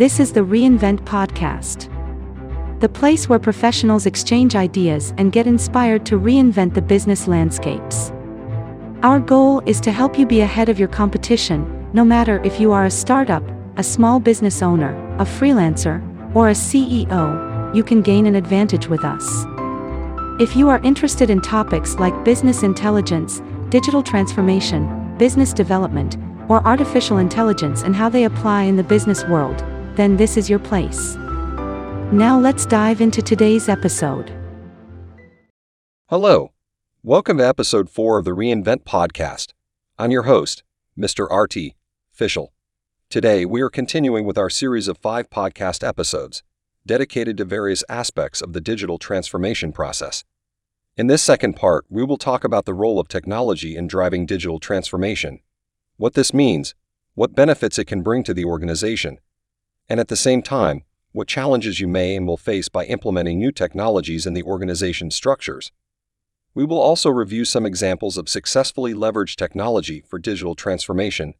[0.00, 1.90] This is the Reinvent Podcast,
[2.80, 8.10] the place where professionals exchange ideas and get inspired to reinvent the business landscapes.
[9.02, 12.72] Our goal is to help you be ahead of your competition, no matter if you
[12.72, 13.42] are a startup,
[13.76, 16.00] a small business owner, a freelancer,
[16.34, 19.44] or a CEO, you can gain an advantage with us.
[20.40, 26.16] If you are interested in topics like business intelligence, digital transformation, business development,
[26.48, 29.62] or artificial intelligence and how they apply in the business world,
[30.00, 31.16] then this is your place.
[32.10, 34.32] Now let's dive into today's episode.
[36.08, 36.52] Hello.
[37.02, 39.52] Welcome to episode 4 of the Reinvent podcast.
[39.98, 40.62] I'm your host,
[40.98, 41.28] Mr.
[41.30, 41.74] RT
[42.18, 42.48] Fischel.
[43.10, 46.42] Today, we are continuing with our series of five podcast episodes
[46.86, 50.24] dedicated to various aspects of the digital transformation process.
[50.96, 54.58] In this second part, we will talk about the role of technology in driving digital
[54.58, 55.40] transformation
[55.98, 56.74] what this means,
[57.12, 59.18] what benefits it can bring to the organization,
[59.90, 63.50] and at the same time, what challenges you may and will face by implementing new
[63.50, 65.72] technologies in the organization's structures.
[66.54, 71.34] We will also review some examples of successfully leveraged technology for digital transformation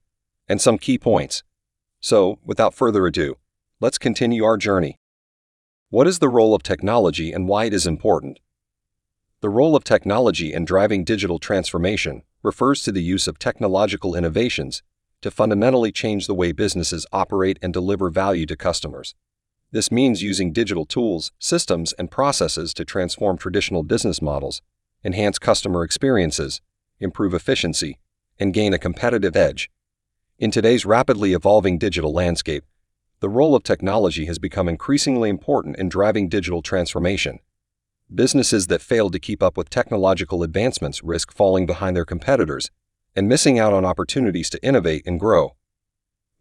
[0.49, 1.45] and some key points.
[2.01, 3.37] So, without further ado,
[3.79, 4.99] let's continue our journey.
[5.91, 8.41] What is the role of technology and why it is important?
[9.43, 14.83] The role of technology in driving digital transformation refers to the use of technological innovations
[15.23, 19.15] to fundamentally change the way businesses operate and deliver value to customers.
[19.73, 24.63] This means using digital tools, systems, and processes to transform traditional business models,
[25.05, 26.61] enhance customer experiences,
[26.99, 27.99] improve efficiency,
[28.39, 29.71] and gain a competitive edge.
[30.39, 32.65] In today's rapidly evolving digital landscape,
[33.21, 37.39] the role of technology has become increasingly important in driving digital transformation.
[38.13, 42.71] Businesses that fail to keep up with technological advancements risk falling behind their competitors
[43.15, 45.57] and missing out on opportunities to innovate and grow.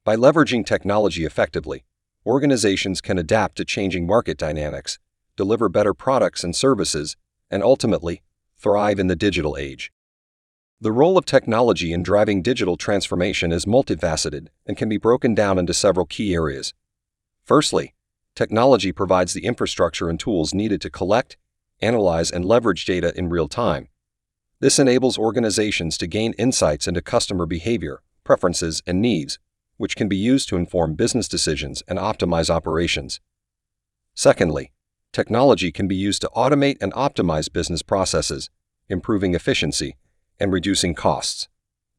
[0.03, 1.85] By leveraging technology effectively,
[2.25, 4.99] organizations can adapt to changing market dynamics,
[5.35, 7.15] deliver better products and services,
[7.49, 8.21] and ultimately,
[8.57, 9.91] thrive in the digital age.
[10.81, 15.57] The role of technology in driving digital transformation is multifaceted and can be broken down
[15.59, 16.73] into several key areas.
[17.43, 17.95] Firstly,
[18.35, 21.35] technology provides the infrastructure and tools needed to collect,
[21.81, 23.89] analyze, and leverage data in real time.
[24.61, 29.39] This enables organizations to gain insights into customer behavior, preferences, and needs,
[29.77, 33.21] which can be used to inform business decisions and optimize operations.
[34.15, 34.73] Secondly,
[35.13, 38.49] technology can be used to automate and optimize business processes,
[38.89, 39.95] improving efficiency
[40.41, 41.47] and reducing costs.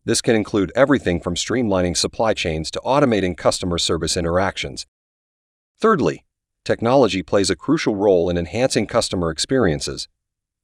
[0.05, 4.87] This can include everything from streamlining supply chains to automating customer service interactions.
[5.79, 6.27] Thirdly,
[6.63, 10.09] technology plays a crucial role in enhancing customer experiences.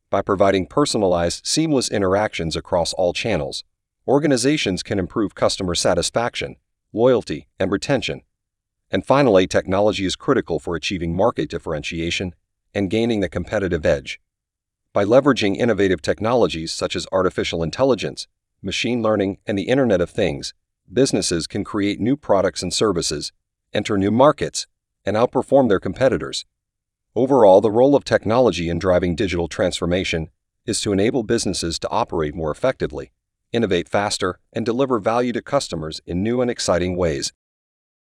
[0.08, 3.64] By providing personalized, seamless interactions across all channels,
[4.06, 6.56] organizations can improve customer satisfaction,
[6.92, 8.22] loyalty, and retention.
[8.90, 12.34] And finally, technology is critical for achieving market differentiation
[12.72, 14.20] and gaining the competitive edge.
[14.92, 18.28] By leveraging innovative technologies such as artificial intelligence,
[18.62, 20.54] machine learning, and the Internet of Things,
[20.90, 23.32] businesses can create new products and services,
[23.72, 24.66] enter new markets,
[25.04, 26.46] and outperform their competitors.
[27.16, 30.28] Overall, the role of technology in driving digital transformation
[30.66, 33.10] is to enable businesses to operate more effectively,
[33.52, 37.32] innovate faster, and deliver value to customers in new and exciting ways.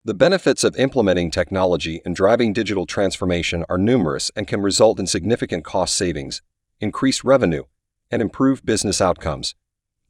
[0.04, 5.06] The benefits of implementing technology and driving digital transformation are numerous and can result in
[5.06, 6.42] significant cost savings,
[6.78, 7.62] increased revenue,
[8.10, 9.54] and improved business outcomes.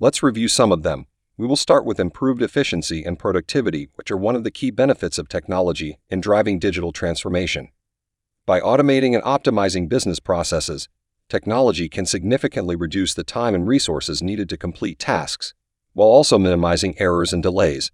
[0.01, 1.07] Let's review some of them.
[1.37, 5.19] We will start with improved efficiency and productivity, which are one of the key benefits
[5.19, 7.69] of technology in driving digital transformation.
[8.49, 10.89] By automating and optimizing business processes,
[11.29, 15.53] technology can significantly reduce the time and resources needed to complete tasks,
[15.93, 17.93] while also minimizing errors and delays.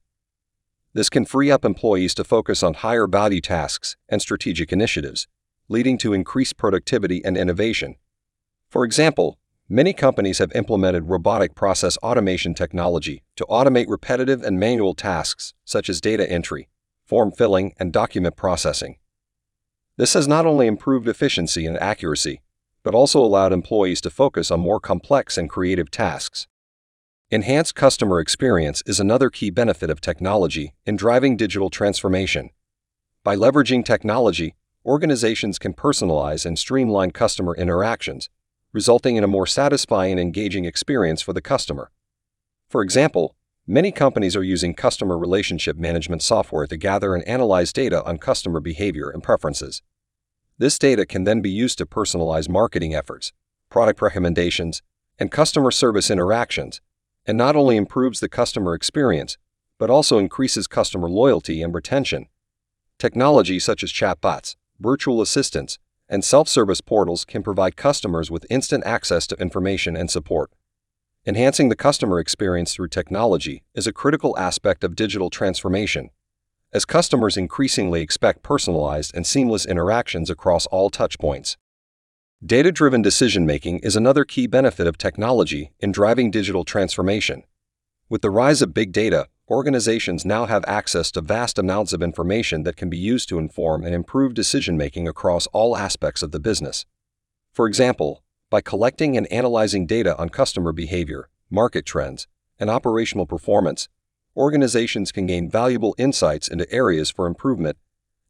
[0.93, 5.27] This can free up employees to focus on higher value tasks and strategic initiatives,
[5.69, 7.97] leading to increased productivity and innovation.
[8.71, 14.95] For example, Many companies have implemented robotic process automation technology to automate repetitive and manual
[14.95, 16.69] tasks such as data entry,
[17.07, 18.99] form filling, and document processing.
[19.97, 22.41] This has not only improved efficiency and accuracy,
[22.83, 26.47] but also allowed employees to focus on more complex and creative tasks.
[27.31, 32.51] Enhanced customer experience is another key benefit of technology in driving digital transformation.
[33.23, 38.29] By leveraging technology, organizations can personalize and streamline customer interactions
[38.75, 41.91] resulting in a more satisfying and engaging experience for the customer.
[42.69, 48.05] For example, many companies are using customer relationship management software to gather and analyze data
[48.05, 49.83] on customer behavior and preferences.
[50.59, 53.33] This data can then be used to personalize marketing efforts,
[53.71, 54.83] product recommendations,
[55.19, 56.81] and customer service interactions,
[57.27, 59.39] and not only improves the customer experience,
[59.79, 62.27] but also increases customer loyalty and retention.
[62.99, 65.79] Technology such as chatbots, virtual assistants,
[66.09, 70.53] and self service portals can provide customers with instant access to information and support.
[71.27, 76.11] Enhancing the customer experience through technology is a critical aspect of digital transformation,
[76.71, 81.57] as customers increasingly expect personalized and seamless interactions across all touchpoints.
[82.45, 87.43] Data driven decision making is another key benefit of technology in driving digital transformation.
[88.11, 92.65] With the rise of big data, organizations now have access to vast amounts of information
[92.65, 96.41] that can be used to inform and improve decision making across all aspects of the
[96.41, 96.85] business.
[97.51, 102.27] For example, by collecting and analyzing data on customer behavior, market trends,
[102.59, 103.89] and operational performance,
[104.37, 107.77] organizations can gain valuable insights into areas for improvement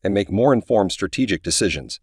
[0.03, 2.01] and make more informed strategic decisions.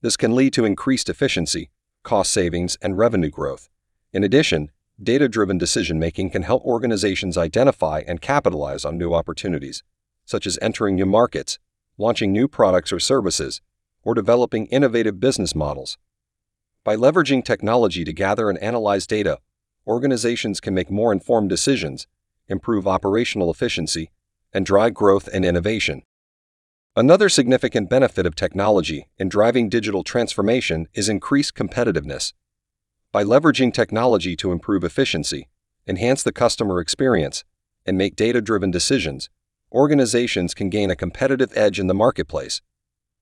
[0.00, 1.70] This can lead to increased efficiency,
[2.02, 3.68] cost savings, and revenue growth.
[4.12, 4.70] In addition,
[5.00, 9.82] data driven decision making can help organizations identify and capitalize on new opportunities,
[10.24, 11.58] such as entering new markets,
[11.96, 13.60] launching new products or services,
[14.02, 15.98] or developing innovative business models.
[16.84, 19.38] By leveraging technology to gather and analyze data,
[19.86, 22.08] organizations can make more informed decisions,
[22.48, 24.10] improve operational efficiency,
[24.52, 26.02] and drive growth and innovation.
[26.96, 32.32] Another significant benefit of technology in driving digital transformation is increased competitiveness.
[33.12, 35.48] By leveraging technology to improve efficiency,
[35.86, 37.44] enhance the customer experience,
[37.86, 39.30] and make data driven decisions,
[39.70, 42.60] organizations can gain a competitive edge in the marketplace.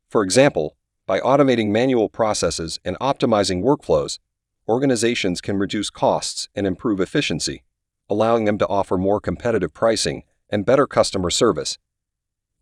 [0.09, 0.77] For example,
[1.11, 4.21] by automating manual processes and optimizing workflows,
[4.69, 7.65] organizations can reduce costs and improve efficiency,
[8.09, 11.79] allowing them to offer more competitive pricing and better customer service.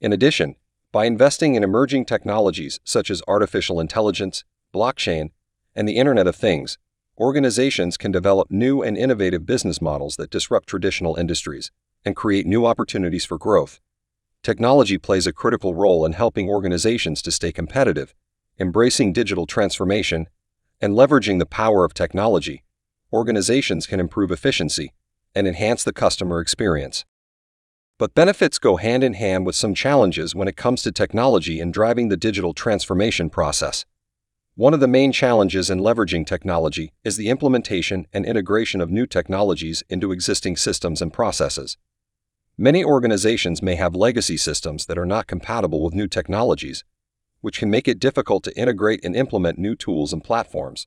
[0.00, 0.54] In addition,
[0.92, 5.28] by investing in emerging technologies such as artificial intelligence, blockchain,
[5.74, 6.78] and the Internet of Things,
[7.18, 11.70] organizations can develop new and innovative business models that disrupt traditional industries
[12.02, 13.78] and create new opportunities for growth.
[14.42, 18.14] Technology plays a critical role in helping organizations to stay competitive
[18.58, 20.28] embracing digital transformation,
[20.80, 22.64] and leveraging the power of technology,
[23.12, 24.92] organizations can improve efficiency
[25.34, 27.04] and enhance the customer experience.
[27.98, 31.72] But benefits go hand in hand with some challenges when it comes to technology in
[31.72, 33.84] driving the digital transformation process.
[34.54, 39.06] One of the main challenges in leveraging technology is the implementation and integration of new
[39.06, 41.76] technologies into existing systems and processes.
[42.56, 46.82] Many organizations may have legacy systems that are not compatible with new technologies,
[47.40, 50.86] which can make it difficult to integrate and implement new tools and platforms.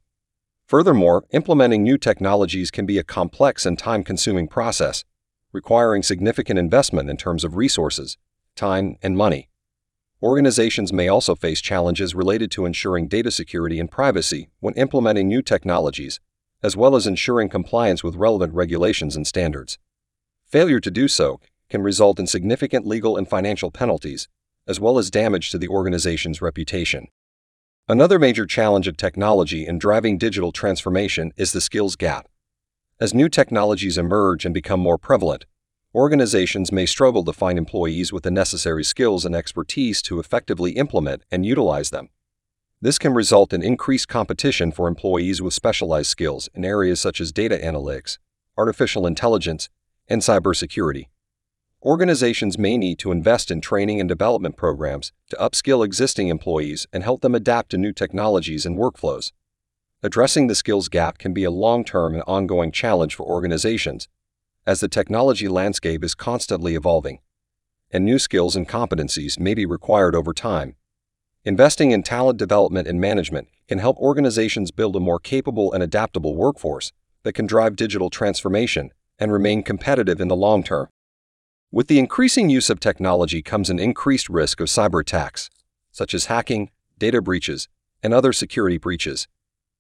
[0.68, 5.04] Furthermore, implementing new technologies can be a complex and time consuming process,
[5.52, 8.18] requiring significant investment in terms of resources,
[8.56, 9.50] time, and money.
[10.24, 15.42] Organizations may also face challenges related to ensuring data security and privacy when implementing new
[15.42, 16.20] technologies,
[16.62, 19.80] as well as ensuring compliance with relevant regulations and standards.
[20.46, 21.40] Failure to do so
[21.70, 24.28] can result in significant legal and financial penalties,
[24.68, 27.08] as well as damage to the organization's reputation.
[27.88, 32.28] Another major challenge of technology in driving digital transformation is the skills gap.
[33.00, 35.46] As new technologies emerge and become more prevalent,
[35.94, 41.24] organizations may struggle to find employees with the necessary skills and expertise to effectively implement
[41.32, 42.10] and utilize them.
[42.80, 47.32] This can result in increased competition for employees with specialized skills in areas such as
[47.32, 48.18] data analytics,
[48.58, 49.70] artificial intelligence,
[50.08, 51.08] and cybersecurity.
[51.84, 57.04] Organizations may need to invest in training and development programs to upskill existing employees and
[57.04, 59.32] help them adapt to new technologies and workflows.
[60.04, 64.08] Addressing the skills gap can be a long term and ongoing challenge for organizations,
[64.64, 67.18] as the technology landscape is constantly evolving,
[67.90, 70.76] and new skills and competencies may be required over time.
[71.46, 76.36] Investing in talent development and management can help organizations build a more capable and adaptable
[76.36, 76.92] workforce
[77.24, 80.88] that can drive digital transformation and remain competitive in the long term.
[81.74, 85.50] With the increasing use of technology comes an increased risk of cyber attacks,
[85.90, 87.70] such as hacking, data breaches,
[88.04, 89.30] and other security breaches.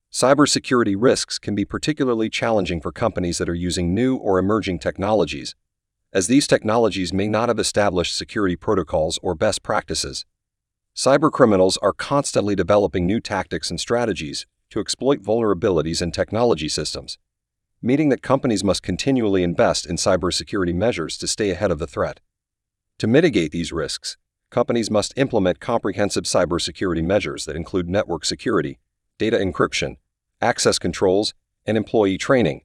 [0.09, 5.53] Cybersecurity risks can be particularly challenging for companies that are using new or emerging technologies,
[6.13, 10.25] as these technologies may not have established security protocols or best practices.
[10.95, 17.17] Cybercriminals are constantly developing new tactics and strategies to exploit vulnerabilities in technology systems
[17.81, 22.19] meaning that companies must continually invest in cybersecurity measures to stay ahead of the threat.
[22.99, 24.17] To mitigate these risks,
[24.51, 28.79] companies must implement comprehensive cybersecurity measures that include network security,
[29.17, 29.97] data encryption,
[30.41, 31.33] access controls,
[31.65, 32.61] and employee training.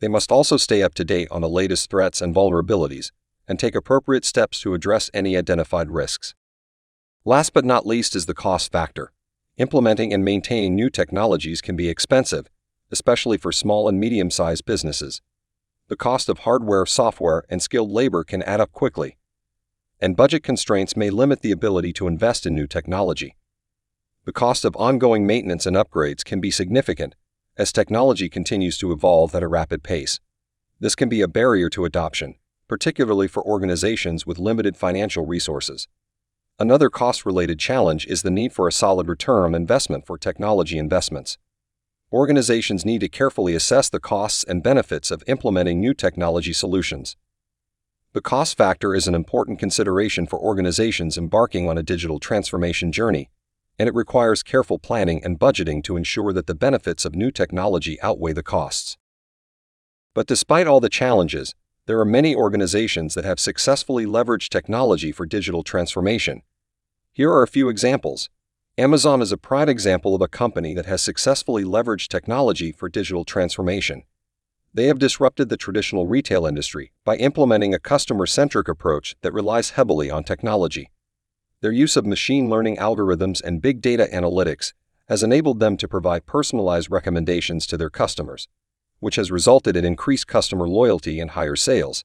[0.00, 3.10] They must also stay up to date on the latest threats and vulnerabilities
[3.48, 6.34] and take appropriate steps to address any identified risks.
[7.24, 9.12] Last but not least is the cost factor.
[9.56, 12.48] Implementing and maintaining new technologies can be expensive
[12.90, 15.22] especially for small and medium sized businesses.
[15.88, 19.16] The cost of hardware, software, and skilled labor can add up quickly.
[20.00, 23.36] and budget constraints may limit the ability to invest in new technology.
[24.24, 27.14] The cost of ongoing maintenance and upgrades can be significant
[27.56, 30.20] as technology continues to evolve at a rapid pace.
[30.78, 32.36] This can be a barrier to adoption,
[32.68, 35.88] particularly for organizations with limited financial resources.
[36.58, 40.78] Another cost related challenge is the need for a solid return on investment for technology
[40.78, 41.36] investments.
[42.12, 47.16] Organizations need to carefully assess the costs and benefits of implementing new technology solutions.
[48.14, 53.30] The cost factor is an important consideration for organizations embarking on a digital transformation journey,
[53.78, 58.00] and it requires careful planning and budgeting to ensure that the benefits of new technology
[58.02, 58.98] outweigh the costs.
[60.12, 61.54] But despite all the challenges,
[61.86, 66.42] there are many organizations that have successfully leveraged technology for digital transformation.
[67.12, 68.30] Here are a few examples.
[68.80, 73.26] Amazon is a prime example of a company that has successfully leveraged technology for digital
[73.26, 74.04] transformation.
[74.72, 79.72] They have disrupted the traditional retail industry by implementing a customer centric approach that relies
[79.72, 80.90] heavily on technology.
[81.60, 84.72] Their use of machine learning algorithms and big data analytics
[85.10, 88.48] has enabled them to provide personalized recommendations to their customers
[89.00, 92.02] which has resulted in increased customer loyalty and higher sales.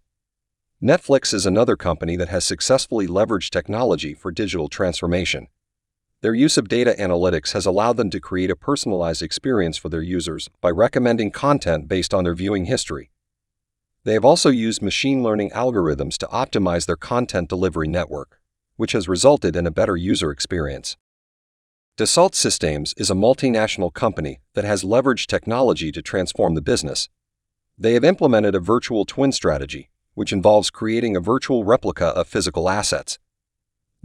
[0.84, 5.48] Netflix is another company that has successfully leveraged technology for digital transformation.
[6.26, 10.02] Their use of data analytics has allowed them to create a personalized experience for their
[10.02, 13.12] users by recommending content based on their viewing history.
[14.06, 18.42] They have also used machine learning algorithms to optimize their content delivery network,
[18.76, 20.98] which has resulted in a better user experience.
[21.96, 27.08] Dassault Systems is a multinational company that has leveraged technology to transform the business.
[27.78, 32.68] They have implemented a virtual twin strategy, which involves creating a virtual replica of physical
[32.68, 33.20] assets.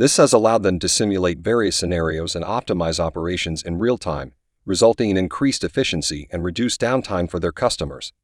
[0.00, 4.32] This has allowed them to simulate various scenarios and optimize operations in real time,
[4.64, 8.14] resulting in increased efficiency and reduced downtime for their customers.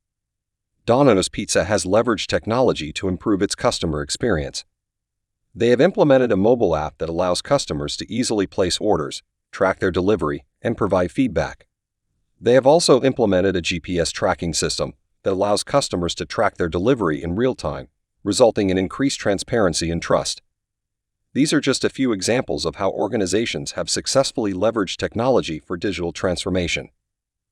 [0.87, 4.65] Domino's Pizza has leveraged technology to improve its customer experience.
[5.55, 9.91] They have implemented a mobile app that allows customers to easily place orders, track their
[9.91, 11.67] delivery, and provide feedback.
[12.41, 17.23] They have also implemented a GPS tracking system that allows customers to track their delivery
[17.23, 17.89] in real time,
[18.25, 20.41] resulting in increased transparency and trust.
[21.37, 26.11] These are just a few examples of how organizations have successfully leveraged technology for digital
[26.11, 26.89] transformation.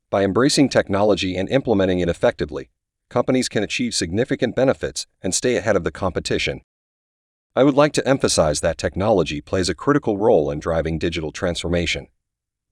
[0.08, 2.70] By embracing technology and implementing it effectively,
[3.10, 6.62] companies can achieve significant benefits and stay ahead of the competition.
[7.54, 12.06] I would like to emphasize that technology plays a critical role in driving digital transformation.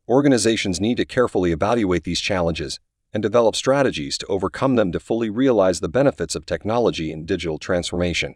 [0.09, 2.81] Organizations need to carefully evaluate these challenges
[3.13, 7.59] and develop strategies to overcome them to fully realize the benefits of technology in digital
[7.59, 8.35] transformation.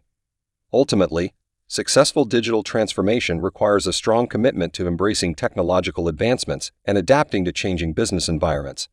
[0.75, 1.33] Ultimately,
[1.69, 7.93] successful digital transformation requires a strong commitment to embracing technological advancements and adapting to changing
[7.93, 8.89] business environments.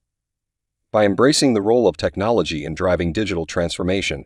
[0.92, 4.26] By embracing the role of technology in driving digital transformation,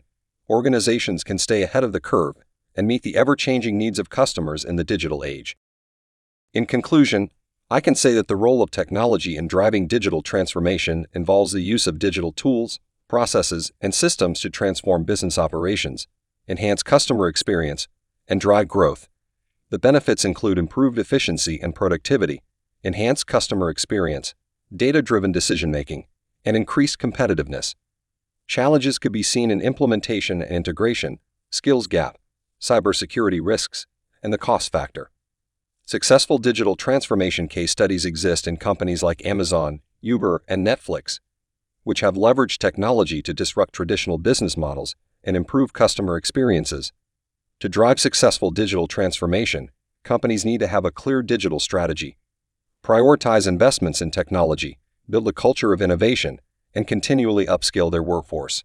[0.50, 2.36] organizations can stay ahead of the curve
[2.76, 5.58] and meet the ever changing needs of customers in the digital age.
[6.54, 7.32] In conclusion,
[7.70, 11.86] I can say that the role of technology in driving digital transformation involves the use
[11.86, 16.08] of digital tools, processes, and systems to transform business operations,
[16.48, 17.90] enhance customer experience,
[18.28, 19.08] and drive growth.
[19.70, 22.42] The benefits include improved efficiency and productivity,
[22.84, 24.34] enhanced customer experience,
[24.76, 26.06] data driven decision making,
[26.46, 27.76] and increased competitiveness.
[28.48, 31.20] Challenges could be seen in implementation and integration,
[31.50, 32.18] skills gap,
[32.62, 33.86] cybersecurity risks,
[34.24, 35.12] and the cost factor.
[35.86, 41.20] Successful digital transformation case studies exist in companies like Amazon, Uber, and Netflix,
[41.84, 46.92] which have leveraged technology to disrupt traditional business models and improve customer experiences.
[47.62, 49.72] To drive successful digital transformation,
[50.04, 52.16] companies need to have a clear digital strategy,
[52.86, 54.78] prioritize investments in technology,
[55.10, 56.40] build a culture of innovation,
[56.76, 58.64] and continually upskill their workforce.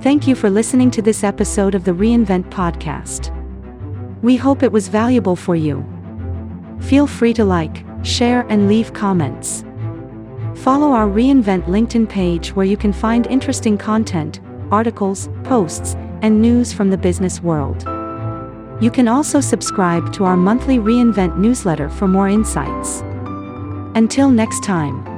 [0.00, 3.30] Thank you for listening to this episode of the Reinvent Podcast.
[4.20, 5.86] We hope it was valuable for you.
[6.80, 9.64] Feel free to like, share, and leave comments.
[10.56, 14.40] Follow our Reinvent LinkedIn page where you can find interesting content,
[14.72, 17.82] articles, posts, and news from the business world.
[18.82, 23.02] You can also subscribe to our monthly Reinvent newsletter for more insights.
[23.94, 25.13] Until next time.